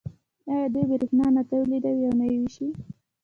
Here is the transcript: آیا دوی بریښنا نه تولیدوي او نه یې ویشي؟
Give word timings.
آیا 0.51 0.67
دوی 0.73 0.85
بریښنا 0.89 1.27
نه 1.35 1.41
تولیدوي 1.49 2.03
او 2.07 2.13
نه 2.19 2.25
یې 2.29 2.35
ویشي؟ 2.39 2.67